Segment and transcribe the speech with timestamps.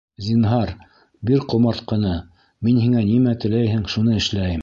[0.27, 0.69] Зинһар,
[1.31, 2.15] бир ҡомартҡыны,
[2.69, 4.59] мин һиңә нимә теләйһең, шуны эшләйем!